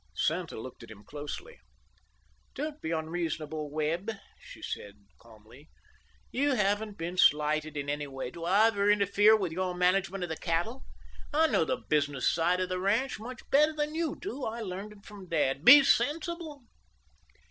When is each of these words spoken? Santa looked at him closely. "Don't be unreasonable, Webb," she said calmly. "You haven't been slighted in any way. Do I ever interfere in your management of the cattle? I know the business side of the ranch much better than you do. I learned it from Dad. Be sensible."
Santa 0.15 0.59
looked 0.59 0.81
at 0.81 0.89
him 0.89 1.03
closely. 1.03 1.59
"Don't 2.55 2.81
be 2.81 2.89
unreasonable, 2.89 3.69
Webb," 3.69 4.09
she 4.39 4.59
said 4.63 4.95
calmly. 5.19 5.69
"You 6.31 6.53
haven't 6.55 6.97
been 6.97 7.17
slighted 7.17 7.77
in 7.77 7.87
any 7.87 8.07
way. 8.07 8.31
Do 8.31 8.43
I 8.43 8.65
ever 8.65 8.89
interfere 8.89 9.37
in 9.45 9.51
your 9.51 9.75
management 9.75 10.23
of 10.23 10.29
the 10.31 10.37
cattle? 10.37 10.85
I 11.31 11.45
know 11.45 11.65
the 11.65 11.77
business 11.87 12.27
side 12.27 12.59
of 12.59 12.69
the 12.69 12.79
ranch 12.79 13.19
much 13.19 13.47
better 13.51 13.73
than 13.73 13.93
you 13.93 14.15
do. 14.19 14.43
I 14.43 14.61
learned 14.61 14.91
it 14.91 15.05
from 15.05 15.29
Dad. 15.29 15.63
Be 15.63 15.83
sensible." 15.83 16.63